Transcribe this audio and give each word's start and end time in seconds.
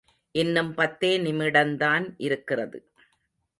இன்னும் 0.31 0.73
பத்தே 0.73 1.17
நிமிடந்தான் 1.17 2.13
இருக்கிறது. 2.17 2.91